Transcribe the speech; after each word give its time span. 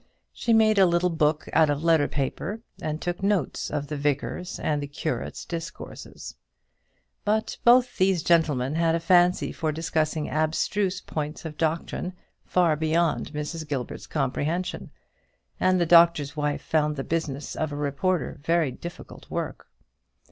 She 0.33 0.51
made 0.51 0.79
a 0.79 0.87
little 0.87 1.11
book 1.11 1.47
out 1.53 1.69
of 1.69 1.83
letter 1.83 2.07
paper, 2.07 2.61
and 2.81 2.99
took 2.99 3.21
notes 3.21 3.69
of 3.69 3.85
the 3.85 3.95
vicar's 3.95 4.57
and 4.59 4.81
the 4.81 4.87
curate's 4.87 5.45
discourses; 5.45 6.37
but 7.23 7.59
both 7.63 7.99
those 7.99 8.23
gentlemen 8.23 8.73
had 8.73 8.95
a 8.95 8.99
fancy 8.99 9.51
for 9.51 9.71
discussing 9.71 10.27
abstruse 10.27 11.01
points 11.01 11.45
of 11.45 11.55
doctrine 11.55 12.13
far 12.43 12.75
beyond 12.75 13.31
Mrs. 13.33 13.67
Gilbert's 13.67 14.07
comprehension, 14.07 14.89
and 15.59 15.79
the 15.79 15.85
Doctor's 15.85 16.35
Wife 16.35 16.63
found 16.63 16.95
the 16.95 17.03
business 17.03 17.55
of 17.55 17.71
a 17.71 17.75
reporter 17.75 18.39
very 18.43 18.71
difficult 18.71 19.29
work. 19.29 19.67